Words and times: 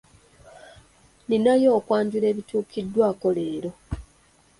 Ninayo 1.29 1.69
okwanjula 1.79 2.25
ebituukiddwako 2.31 3.27
leero. 3.37 3.71